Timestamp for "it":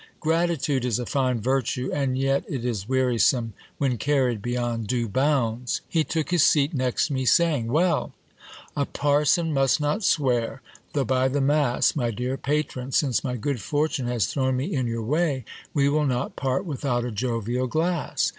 2.49-2.65